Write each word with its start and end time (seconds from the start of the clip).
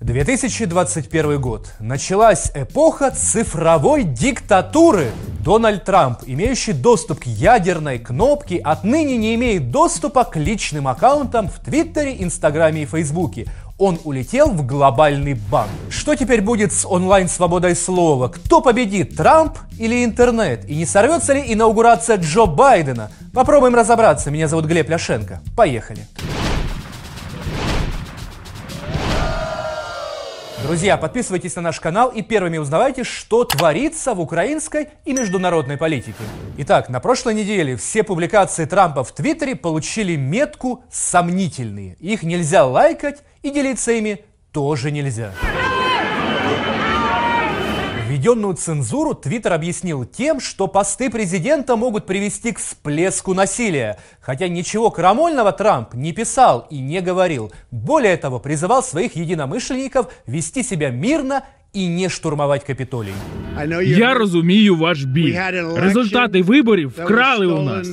2021 0.00 1.40
год. 1.40 1.74
Началась 1.78 2.50
эпоха 2.54 3.10
цифровой 3.10 4.04
диктатуры. 4.04 5.10
Дональд 5.44 5.84
Трамп, 5.84 6.20
имеющий 6.26 6.72
доступ 6.72 7.20
к 7.20 7.26
ядерной 7.26 7.98
кнопке, 7.98 8.58
отныне 8.58 9.18
не 9.18 9.34
имеет 9.34 9.70
доступа 9.70 10.24
к 10.24 10.36
личным 10.36 10.88
аккаунтам 10.88 11.48
в 11.48 11.60
Твиттере, 11.60 12.16
Инстаграме 12.22 12.82
и 12.82 12.86
Фейсбуке. 12.86 13.46
Он 13.76 13.98
улетел 14.04 14.50
в 14.50 14.66
глобальный 14.66 15.34
банк. 15.34 15.70
Что 15.90 16.14
теперь 16.14 16.40
будет 16.40 16.72
с 16.72 16.86
онлайн-свободой 16.86 17.76
слова? 17.76 18.28
Кто 18.28 18.62
победит, 18.62 19.16
Трамп 19.16 19.58
или 19.78 20.02
интернет? 20.04 20.68
И 20.68 20.76
не 20.76 20.86
сорвется 20.86 21.34
ли 21.34 21.44
инаугурация 21.46 22.16
Джо 22.16 22.46
Байдена? 22.46 23.10
Попробуем 23.34 23.74
разобраться. 23.74 24.30
Меня 24.30 24.48
зовут 24.48 24.64
Глеб 24.64 24.88
Ляшенко. 24.88 25.40
Поехали. 25.56 26.06
Друзья, 30.70 30.96
подписывайтесь 30.96 31.56
на 31.56 31.62
наш 31.62 31.80
канал 31.80 32.10
и 32.10 32.22
первыми 32.22 32.56
узнавайте, 32.56 33.02
что 33.02 33.42
творится 33.42 34.14
в 34.14 34.20
украинской 34.20 34.90
и 35.04 35.12
международной 35.12 35.76
политике. 35.76 36.22
Итак, 36.58 36.88
на 36.88 37.00
прошлой 37.00 37.34
неделе 37.34 37.74
все 37.74 38.04
публикации 38.04 38.66
Трампа 38.66 39.02
в 39.02 39.10
Твиттере 39.10 39.56
получили 39.56 40.14
метку 40.14 40.84
«сомнительные». 40.88 41.96
Их 41.98 42.22
нельзя 42.22 42.64
лайкать 42.64 43.24
и 43.42 43.50
делиться 43.50 43.90
ими 43.90 44.24
тоже 44.52 44.92
нельзя 44.92 45.32
Введенную 48.19 48.53
цензуру 48.53 49.15
Твиттер 49.15 49.53
объяснил 49.53 50.05
тем, 50.05 50.39
что 50.39 50.67
посты 50.67 51.09
президента 51.09 51.75
могут 51.75 52.05
привести 52.05 52.51
к 52.51 52.59
всплеску 52.59 53.33
насилия. 53.33 53.97
Хотя 54.19 54.47
ничего 54.47 54.91
крамольного 54.91 55.51
Трамп 55.51 55.93
не 55.93 56.13
писал 56.13 56.67
и 56.69 56.79
не 56.79 57.01
говорил. 57.01 57.51
Более 57.71 58.17
того, 58.17 58.39
призывал 58.39 58.83
своих 58.83 59.15
единомышленников 59.15 60.07
вести 60.27 60.63
себя 60.63 60.89
мирно 60.89 61.41
і 61.73 61.89
не 61.89 62.09
штурмувати 62.09 62.65
Капітолій. 62.67 63.13
Я 63.83 64.13
розумію 64.13 64.75
ваш 64.75 65.03
біль. 65.03 65.35
Результати 65.75 66.41
виборів 66.41 66.89
вкрали 66.89 67.47
у 67.47 67.61
нас. 67.61 67.89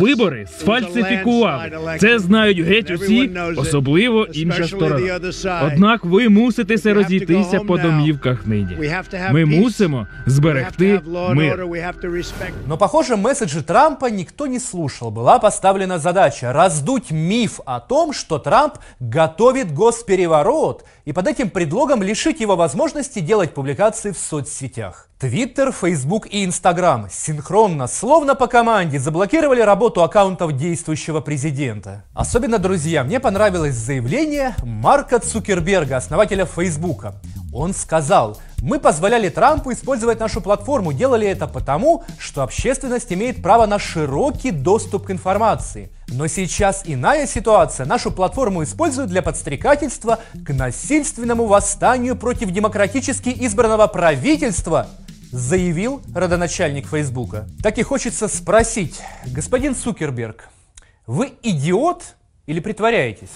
Вибори 0.00 0.46
сфальсифікували. 0.58 1.70
Це 2.00 2.18
знають 2.18 2.58
геть 2.58 2.90
усі, 2.90 3.30
особливо 3.56 4.26
інша 4.32 4.66
сторона. 4.66 5.20
Однак 5.66 6.04
ви 6.04 6.28
муситеся 6.28 6.94
розійтися 6.94 7.60
по 7.60 7.78
домівках 7.78 8.46
нині. 8.46 8.90
Ми 9.32 9.44
мусимо 9.44 10.06
зберегти 10.26 11.00
мир. 11.34 11.66
Но, 12.68 12.78
похоже, 12.78 13.16
месседжи 13.16 13.62
Трампа 13.62 14.10
никто 14.10 14.46
не 14.46 14.60
слушал. 14.60 15.10
Была 15.10 15.40
поставлена 15.40 15.98
задача 15.98 16.52
раздуть 16.52 17.10
миф 17.10 17.60
о 17.66 17.80
том, 17.80 18.12
что 18.12 18.38
Трамп 18.38 18.74
готовит 19.00 19.72
госпереворот, 19.72 20.84
и 21.06 21.12
под 21.12 21.26
этим 21.26 21.50
предлогом 21.50 22.02
лишить 22.02 22.40
его 22.40 22.56
возможности 22.56 22.90
возможности 22.90 23.20
делать 23.20 23.54
публикации 23.54 24.10
в 24.10 24.18
соцсетях. 24.18 24.83
Твиттер, 25.17 25.71
Фейсбук 25.71 26.27
и 26.27 26.43
Инстаграм 26.43 27.07
синхронно, 27.09 27.87
словно 27.87 28.35
по 28.35 28.47
команде, 28.47 28.99
заблокировали 28.99 29.61
работу 29.61 30.03
аккаунтов 30.03 30.57
действующего 30.57 31.21
президента. 31.21 32.03
Особенно, 32.13 32.59
друзья, 32.59 33.03
мне 33.03 33.19
понравилось 33.19 33.75
заявление 33.75 34.55
Марка 34.63 35.19
Цукерберга, 35.19 35.97
основателя 35.97 36.45
Фейсбука. 36.45 37.15
Он 37.55 37.73
сказал, 37.73 38.37
мы 38.61 38.79
позволяли 38.79 39.29
Трампу 39.29 39.71
использовать 39.71 40.19
нашу 40.19 40.41
платформу, 40.41 40.91
делали 40.91 41.25
это 41.25 41.47
потому, 41.47 42.03
что 42.19 42.43
общественность 42.43 43.13
имеет 43.13 43.41
право 43.41 43.65
на 43.65 43.79
широкий 43.79 44.51
доступ 44.51 45.05
к 45.05 45.11
информации. 45.11 45.89
Но 46.09 46.27
сейчас 46.27 46.83
иная 46.85 47.25
ситуация. 47.25 47.85
Нашу 47.85 48.11
платформу 48.11 48.61
используют 48.61 49.09
для 49.09 49.21
подстрекательства 49.21 50.19
к 50.45 50.53
насильственному 50.53 51.45
восстанию 51.45 52.17
против 52.17 52.51
демократически 52.51 53.29
избранного 53.29 53.87
правительства, 53.87 54.87
заявил 55.31 56.01
родоначальник 56.13 56.89
Фейсбука. 56.89 57.47
Так 57.63 57.77
и 57.77 57.83
хочется 57.83 58.27
спросить, 58.27 58.99
господин 59.27 59.75
Цукерберг, 59.75 60.49
вы 61.07 61.31
идиот 61.41 62.15
или 62.45 62.59
притворяетесь? 62.59 63.31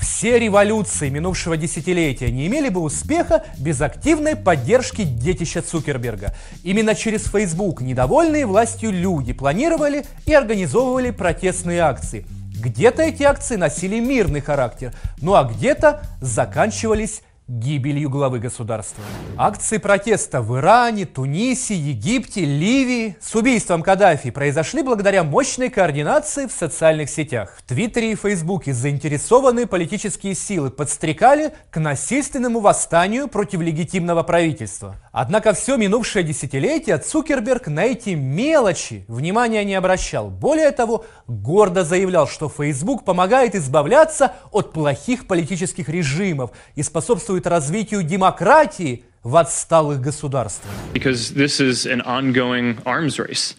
Все 0.00 0.38
революции 0.38 1.08
минувшего 1.08 1.56
десятилетия 1.56 2.30
не 2.30 2.46
имели 2.46 2.68
бы 2.68 2.80
успеха 2.80 3.44
без 3.58 3.80
активной 3.80 4.36
поддержки 4.36 5.02
детища 5.02 5.60
Цукерберга. 5.60 6.34
Именно 6.62 6.94
через 6.94 7.24
Facebook 7.24 7.80
недовольные 7.80 8.46
властью 8.46 8.92
люди 8.92 9.32
планировали 9.32 10.04
и 10.24 10.32
организовывали 10.32 11.10
протестные 11.10 11.80
акции. 11.80 12.24
Где-то 12.60 13.02
эти 13.02 13.24
акции 13.24 13.56
носили 13.56 13.98
мирный 13.98 14.40
характер, 14.40 14.92
ну 15.20 15.34
а 15.34 15.44
где-то 15.44 16.02
заканчивались 16.20 17.22
гибелью 17.48 18.10
главы 18.10 18.40
государства. 18.40 19.02
Акции 19.38 19.78
протеста 19.78 20.42
в 20.42 20.58
Иране, 20.58 21.06
Тунисе, 21.06 21.74
Египте, 21.74 22.44
Ливии 22.44 23.16
с 23.20 23.34
убийством 23.34 23.82
Каддафи 23.82 24.30
произошли 24.30 24.82
благодаря 24.82 25.24
мощной 25.24 25.70
координации 25.70 26.46
в 26.46 26.52
социальных 26.52 27.08
сетях. 27.08 27.54
В 27.56 27.62
Твиттере 27.62 28.12
и 28.12 28.14
Фейсбуке 28.16 28.74
заинтересованные 28.74 29.66
политические 29.66 30.34
силы 30.34 30.70
подстрекали 30.70 31.54
к 31.70 31.80
насильственному 31.80 32.60
восстанию 32.60 33.28
против 33.28 33.60
легитимного 33.60 34.22
правительства. 34.22 34.96
Однако 35.10 35.54
все 35.54 35.76
минувшее 35.76 36.24
десятилетие 36.24 36.98
Цукерберг 36.98 37.68
на 37.68 37.84
эти 37.84 38.10
мелочи 38.10 39.06
внимания 39.08 39.64
не 39.64 39.74
обращал. 39.74 40.28
Более 40.28 40.70
того, 40.70 41.06
гордо 41.26 41.82
заявлял, 41.82 42.28
что 42.28 42.50
Facebook 42.50 43.04
помогает 43.04 43.54
избавляться 43.54 44.34
от 44.52 44.72
плохих 44.72 45.26
политических 45.26 45.88
режимов 45.88 46.50
и 46.74 46.82
способствует 46.82 47.37
способствует 47.38 47.46
развитию 47.46 48.02
демократии 48.02 49.04
в 49.22 49.36
отсталых 49.36 50.00
государствах. 50.00 50.70
Because 50.92 51.34
this 51.34 51.60
is 51.60 51.86
an 51.86 52.02
ongoing 52.02 52.78
arms 52.84 53.18
race. 53.18 53.54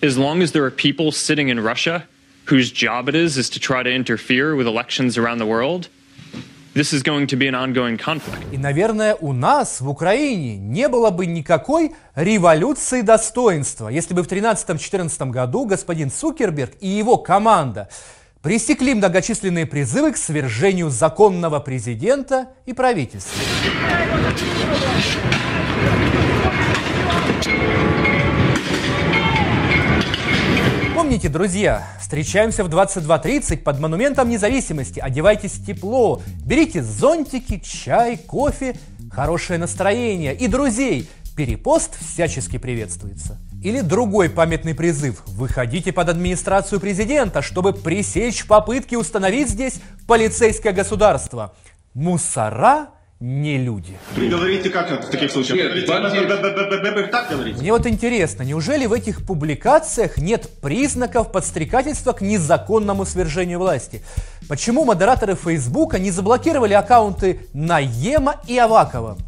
As 0.00 0.16
long 0.16 0.42
as 0.42 0.52
there 0.52 0.64
are 0.64 0.70
people 0.70 1.10
sitting 1.10 1.48
in 1.48 1.60
Russia 1.60 2.04
whose 2.46 2.70
job 2.70 3.08
it 3.08 3.14
is 3.14 3.36
is 3.36 3.50
to 3.50 3.58
try 3.58 3.82
to 3.82 3.90
interfere 3.90 4.54
with 4.54 4.66
elections 4.66 5.18
around 5.18 5.38
the 5.38 5.46
world, 5.46 5.88
This 6.74 6.92
is 6.92 7.02
going 7.02 7.26
to 7.28 7.36
be 7.36 7.48
an 7.48 7.56
ongoing 7.56 7.98
conflict. 7.98 8.52
И, 8.52 8.58
наверное, 8.58 9.16
у 9.16 9.32
нас 9.32 9.80
в 9.80 9.88
Украине 9.88 10.56
не 10.56 10.86
было 10.86 11.10
бы 11.10 11.26
никакой 11.26 11.92
революции 12.14 13.00
достоинства, 13.00 13.88
если 13.88 14.14
бы 14.14 14.22
в 14.22 14.28
2013-2014 14.28 15.30
году 15.30 15.64
господин 15.64 16.08
Цукерберг 16.08 16.74
и 16.80 16.86
его 16.86 17.16
команда 17.16 17.88
пресекли 18.42 18.94
многочисленные 18.94 19.66
призывы 19.66 20.12
к 20.12 20.16
свержению 20.16 20.90
законного 20.90 21.60
президента 21.60 22.48
и 22.66 22.72
правительства. 22.72 23.40
Помните, 30.94 31.28
друзья, 31.28 31.86
встречаемся 32.00 32.64
в 32.64 32.68
22.30 32.68 33.58
под 33.58 33.80
монументом 33.80 34.28
независимости. 34.28 35.00
Одевайтесь 35.00 35.52
тепло, 35.52 36.20
берите 36.44 36.82
зонтики, 36.82 37.58
чай, 37.60 38.18
кофе, 38.18 38.76
хорошее 39.10 39.58
настроение 39.58 40.34
и 40.34 40.48
друзей. 40.48 41.08
Перепост 41.36 41.96
всячески 41.98 42.58
приветствуется. 42.58 43.38
Или 43.62 43.80
другой 43.80 44.30
памятный 44.30 44.72
призыв– 44.72 45.22
выходите 45.26 45.92
под 45.92 46.08
администрацию 46.10 46.78
президента, 46.80 47.42
чтобы 47.42 47.72
пресечь 47.72 48.46
попытки 48.46 48.94
установить 48.94 49.48
здесь 49.48 49.80
полицейское 50.06 50.72
государство. 50.72 51.56
Мусора 51.92 52.90
не 53.18 53.58
люди. 53.58 53.98
Вы 54.14 54.28
говорите 54.28 54.70
как 54.70 55.04
в 55.04 55.10
таких 55.10 55.32
случаях? 55.32 55.74
Нет, 55.74 57.10
так 57.10 57.30
говорите. 57.30 57.58
Мне 57.58 57.72
вот 57.72 57.84
интересно, 57.88 58.44
неужели 58.44 58.86
в 58.86 58.92
этих 58.92 59.26
публикациях 59.26 60.18
нет 60.18 60.48
признаков 60.62 61.32
подстрекательства 61.32 62.12
к 62.12 62.20
незаконному 62.20 63.04
свержению 63.04 63.58
власти? 63.58 64.04
Почему 64.48 64.84
модераторы 64.84 65.34
Фейсбука 65.34 65.98
не 65.98 66.12
заблокировали 66.12 66.74
аккаунты 66.74 67.40
Наема 67.52 68.36
и 68.46 68.56
Авакова? 68.56 69.18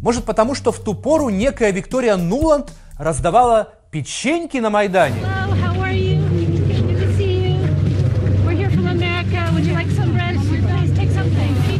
Может 0.00 0.24
потому, 0.24 0.54
что 0.54 0.70
в 0.70 0.78
ту 0.78 0.94
пору 0.94 1.30
некая 1.30 1.72
Виктория 1.72 2.14
Нуланд– 2.14 2.70
раздавала 2.98 3.74
печеньки 3.90 4.58
на 4.58 4.70
Майдане. 4.70 5.16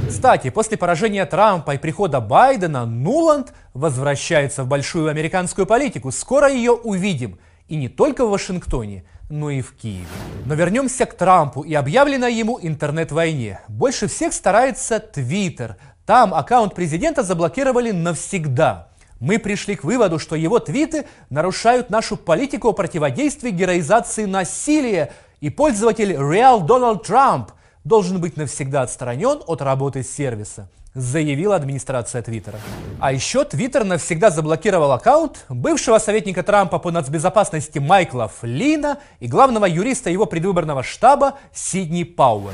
Кстати, 0.09 0.51
после 0.51 0.77
поражения 0.77 1.27
Трампа 1.27 1.75
и 1.75 1.79
прихода 1.79 2.21
Байдена 2.21 2.87
Нуланд 2.87 3.53
возвращается 3.75 4.63
в 4.63 4.69
большую 4.69 5.09
американскую 5.09 5.67
политику. 5.67 6.13
Скоро 6.13 6.49
ее 6.49 6.71
увидим. 6.71 7.41
И 7.67 7.75
не 7.75 7.89
только 7.89 8.25
в 8.25 8.31
Вашингтоне, 8.31 9.05
но 9.29 9.51
и 9.51 9.63
в 9.63 9.75
Киеве. 9.75 10.07
Но 10.45 10.55
вернемся 10.55 11.07
к 11.07 11.15
Трампу 11.15 11.63
и 11.63 11.75
объявленной 11.75 12.33
ему 12.33 12.59
интернет-войне. 12.63 13.63
Больше 13.67 14.07
всех 14.07 14.33
старается 14.33 15.01
Твиттер. 15.01 15.77
Там 16.07 16.35
аккаунт 16.35 16.77
президента 16.77 17.25
заблокировали 17.25 17.91
навсегда. 17.91 18.92
Мы 19.23 19.39
пришли 19.39 19.77
к 19.77 19.85
выводу, 19.85 20.19
что 20.19 20.35
его 20.35 20.59
твиты 20.59 21.07
нарушают 21.31 21.91
нашу 21.91 22.17
политику 22.17 22.71
о 22.71 22.73
противодействии 22.73 23.51
героизации 23.51 24.25
насилия, 24.25 25.13
и 25.41 25.49
пользователь 25.49 26.11
Real 26.15 26.67
Donald 26.67 27.07
Trump 27.07 27.51
должен 27.85 28.21
быть 28.21 28.37
навсегда 28.37 28.83
отстранен 28.83 29.41
от 29.47 29.63
работы 29.63 30.03
сервиса. 30.03 30.69
заявила 30.95 31.55
администрация 31.55 32.21
Твиттера. 32.21 32.59
А 32.99 33.13
еще 33.13 33.45
Твиттер 33.45 33.85
навсегда 33.85 34.31
заблокировал 34.31 34.91
аккаунт 34.91 35.45
бывшего 35.49 35.99
советника 35.99 36.43
Трампа 36.43 36.81
по 36.81 36.91
нацбезопасности 36.91 37.79
Майкла 37.79 38.29
Флина 38.41 38.99
и 39.21 39.29
главного 39.29 39.67
юриста 39.67 40.11
его 40.11 40.27
предвыборного 40.27 40.83
штаба 40.83 41.39
Сидни 41.55 42.03
Пауэлла. 42.03 42.53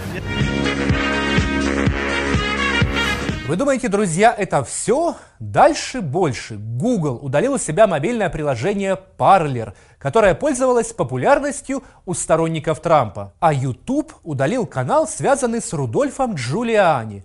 Вы 3.49 3.57
думаете, 3.57 3.89
друзья, 3.89 4.35
это 4.37 4.63
все? 4.63 5.17
Дальше 5.39 6.03
больше. 6.03 6.57
Google 6.59 7.19
удалил 7.23 7.55
у 7.55 7.59
себя 7.59 7.87
мобильное 7.87 8.29
приложение 8.29 9.01
Parler, 9.17 9.73
которое 9.99 10.35
пользовалось 10.35 10.93
популярностью 10.93 11.83
у 12.05 12.13
сторонников 12.13 12.83
Трампа. 12.83 13.33
А 13.41 13.55
YouTube 13.55 14.13
удалил 14.23 14.67
канал, 14.67 15.09
связанный 15.09 15.63
с 15.63 15.73
Рудольфом 15.73 16.35
Джулиани. 16.35 17.25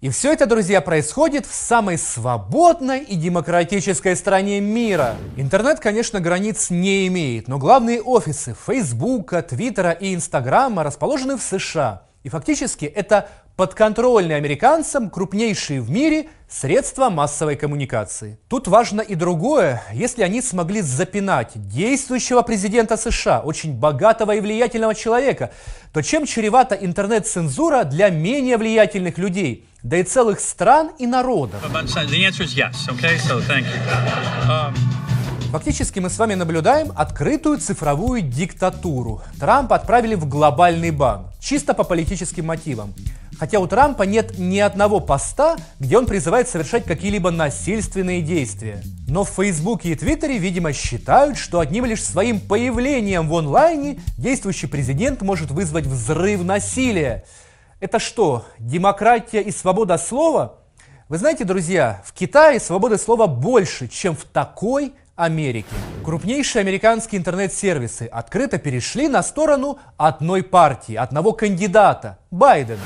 И 0.00 0.08
все 0.08 0.32
это, 0.32 0.46
друзья, 0.46 0.80
происходит 0.80 1.44
в 1.44 1.52
самой 1.52 1.98
свободной 1.98 3.00
и 3.00 3.14
демократической 3.14 4.16
стране 4.16 4.60
мира. 4.60 5.16
Интернет, 5.36 5.80
конечно, 5.80 6.18
границ 6.18 6.70
не 6.70 7.06
имеет, 7.08 7.46
но 7.46 7.58
главные 7.58 8.00
офисы 8.00 8.56
Фейсбука, 8.66 9.42
Твиттера 9.42 9.90
и 9.90 10.14
Инстаграма 10.14 10.82
расположены 10.82 11.36
в 11.36 11.42
США. 11.42 12.04
И 12.22 12.30
фактически 12.30 12.86
это 12.86 13.28
подконтрольные 13.58 14.36
американцам 14.36 15.10
крупнейшие 15.10 15.80
в 15.80 15.90
мире 15.90 16.28
средства 16.48 17.10
массовой 17.10 17.56
коммуникации. 17.56 18.38
Тут 18.46 18.68
важно 18.68 19.00
и 19.00 19.16
другое. 19.16 19.82
Если 19.92 20.22
они 20.22 20.40
смогли 20.42 20.80
запинать 20.80 21.50
действующего 21.56 22.42
президента 22.42 22.96
США, 22.96 23.40
очень 23.40 23.74
богатого 23.74 24.36
и 24.36 24.40
влиятельного 24.40 24.94
человека, 24.94 25.50
то 25.92 26.02
чем 26.02 26.24
чревата 26.24 26.76
интернет-цензура 26.76 27.82
для 27.82 28.10
менее 28.10 28.58
влиятельных 28.58 29.18
людей, 29.18 29.66
да 29.82 29.96
и 29.96 30.04
целых 30.04 30.38
стран 30.38 30.92
и 31.00 31.08
народов? 31.08 31.60
Фактически 35.50 35.98
мы 35.98 36.10
с 36.10 36.18
вами 36.18 36.34
наблюдаем 36.34 36.92
открытую 36.94 37.58
цифровую 37.58 38.22
диктатуру. 38.22 39.20
Трампа 39.40 39.74
отправили 39.74 40.14
в 40.14 40.28
глобальный 40.28 40.92
бан, 40.92 41.26
чисто 41.40 41.74
по 41.74 41.82
политическим 41.82 42.46
мотивам. 42.46 42.94
Хотя 43.38 43.60
у 43.60 43.68
Трампа 43.68 44.02
нет 44.02 44.36
ни 44.36 44.58
одного 44.58 44.98
поста, 44.98 45.56
где 45.78 45.96
он 45.96 46.06
призывает 46.06 46.48
совершать 46.48 46.84
какие-либо 46.84 47.30
насильственные 47.30 48.20
действия. 48.20 48.82
Но 49.06 49.22
в 49.22 49.28
Фейсбуке 49.30 49.90
и 49.90 49.94
Твиттере, 49.94 50.38
видимо, 50.38 50.72
считают, 50.72 51.38
что 51.38 51.60
одним 51.60 51.84
лишь 51.84 52.02
своим 52.02 52.40
появлением 52.40 53.28
в 53.28 53.36
онлайне 53.36 54.00
действующий 54.16 54.66
президент 54.66 55.22
может 55.22 55.52
вызвать 55.52 55.86
взрыв 55.86 56.42
насилия. 56.42 57.24
Это 57.78 58.00
что, 58.00 58.44
демократия 58.58 59.40
и 59.40 59.52
свобода 59.52 59.98
слова? 59.98 60.56
Вы 61.08 61.18
знаете, 61.18 61.44
друзья, 61.44 62.02
в 62.04 62.12
Китае 62.12 62.58
свободы 62.58 62.98
слова 62.98 63.28
больше, 63.28 63.86
чем 63.86 64.16
в 64.16 64.24
такой 64.24 64.92
Америке. 65.14 65.68
Крупнейшие 66.04 66.60
американские 66.60 67.20
интернет-сервисы 67.20 68.08
открыто 68.10 68.58
перешли 68.58 69.08
на 69.08 69.22
сторону 69.22 69.78
одной 69.96 70.42
партии, 70.42 70.96
одного 70.96 71.32
кандидата– 71.32 72.18
Байдена. 72.30 72.80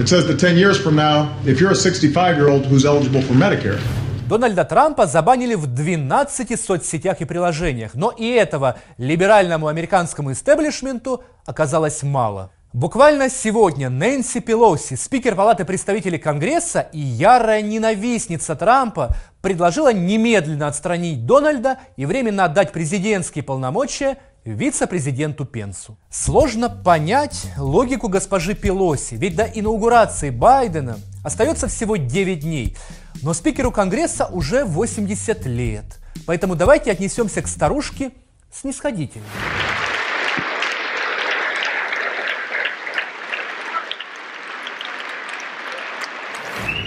It 0.00 0.08
says 0.08 0.28
that 0.28 0.38
10 0.38 0.56
years 0.56 0.78
from 0.78 0.94
now, 0.94 1.34
if 1.44 1.60
you're 1.60 1.72
a 1.72 1.74
65-year-old 1.74 2.66
who's 2.66 2.84
eligible 2.84 3.20
for 3.20 3.34
Medicare, 3.34 3.80
Дональда 4.28 4.64
Трампа 4.64 5.06
забанили 5.06 5.56
в 5.56 5.66
12 5.66 6.60
соцсетях 6.60 7.20
и 7.20 7.24
приложениях, 7.24 7.94
но 7.94 8.10
и 8.10 8.30
этого 8.30 8.76
либеральному 8.96 9.66
американскому 9.66 10.30
истеблишменту 10.30 11.24
оказалось 11.46 12.04
мало. 12.04 12.52
Буквально 12.72 13.28
сегодня 13.28 13.90
Нэнси 13.90 14.38
Пелоси, 14.38 14.94
спикер 14.94 15.34
Палаты 15.34 15.64
представителей 15.64 16.18
Конгресса 16.18 16.86
и 16.92 17.00
ярая 17.00 17.62
ненавистница 17.62 18.54
Трампа, 18.54 19.16
предложила 19.40 19.92
немедленно 19.92 20.68
отстранить 20.68 21.26
Дональда 21.26 21.78
и 21.96 22.06
временно 22.06 22.44
отдать 22.44 22.70
президентские 22.70 23.42
полномочия 23.42 24.18
вице-президенту 24.54 25.44
Пенсу. 25.44 25.98
Сложно 26.10 26.68
понять 26.70 27.46
логику 27.58 28.08
госпожи 28.08 28.54
Пелоси, 28.54 29.14
ведь 29.14 29.36
до 29.36 29.44
инаугурации 29.44 30.30
Байдена 30.30 30.98
остается 31.22 31.68
всего 31.68 31.96
9 31.96 32.40
дней, 32.40 32.76
но 33.22 33.34
спикеру 33.34 33.70
Конгресса 33.70 34.26
уже 34.26 34.64
80 34.64 35.46
лет. 35.46 35.98
Поэтому 36.26 36.54
давайте 36.54 36.90
отнесемся 36.90 37.42
к 37.42 37.48
старушке 37.48 38.12
снисходительно. 38.50 39.26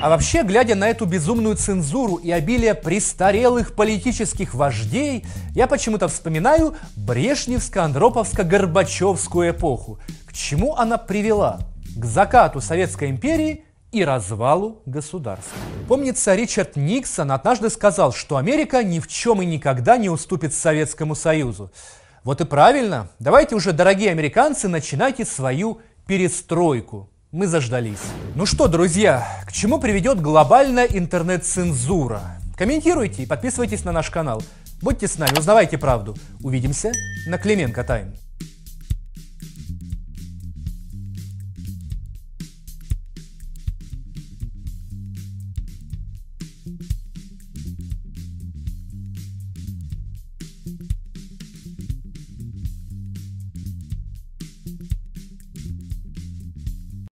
А 0.02 0.10
вообще, 0.10 0.42
глядя 0.42 0.74
на 0.74 0.90
эту 0.90 1.06
безумную 1.06 1.56
цензуру 1.56 2.16
и 2.16 2.32
обилие 2.32 2.74
престарелых 2.74 3.76
политических 3.76 4.56
вождей, 4.56 5.24
я 5.54 5.68
почему-то 5.68 6.08
вспоминаю 6.08 6.76
Брежневско-Андроповско-Горбачевскую 6.98 9.52
эпоху. 9.52 10.00
К 10.26 10.34
чему 10.34 10.76
она 10.76 10.98
привела? 10.98 11.60
К 11.96 12.06
закату 12.06 12.62
Советской 12.62 13.12
империи 13.12 13.64
и 13.92 14.04
развалу 14.04 14.82
государства. 14.88 15.56
Помнится, 15.88 16.34
Ричард 16.34 16.78
Никсон 16.78 17.32
однажды 17.32 17.70
сказал, 17.70 18.12
что 18.12 18.38
Америка 18.38 18.84
ни 18.84 19.00
в 19.00 19.08
чем 19.08 19.44
и 19.44 19.46
никогда 19.46 19.98
не 19.98 20.10
уступит 20.10 20.56
Советскому 20.56 21.14
Союзу. 21.14 21.72
Вот 22.24 22.42
и 22.42 22.46
правильно. 22.46 23.10
Давайте 23.20 23.54
уже, 23.54 23.72
дорогие 23.72 24.10
американцы, 24.10 24.68
начинайте 24.68 25.26
свою 25.26 25.80
перестройку 26.08 27.12
мы 27.32 27.48
заждались. 27.48 28.02
Ну 28.36 28.46
что, 28.46 28.68
друзья, 28.68 29.26
к 29.46 29.52
чему 29.52 29.80
приведет 29.80 30.22
глобальная 30.22 30.86
интернет-цензура? 30.86 32.22
Комментируйте 32.58 33.24
и 33.24 33.26
подписывайтесь 33.26 33.86
на 33.86 33.92
наш 33.92 34.10
канал. 34.10 34.44
Будьте 34.82 35.08
с 35.08 35.18
нами, 35.18 35.38
узнавайте 35.38 35.78
правду. 35.78 36.16
Увидимся 36.44 36.92
на 37.28 37.38
Клименко 37.38 37.84
Тайм. 37.84 38.14